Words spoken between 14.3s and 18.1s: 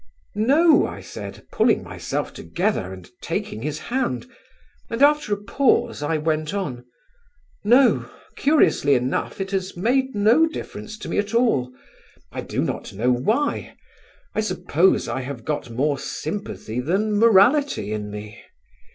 I suppose I have got more sympathy than morality in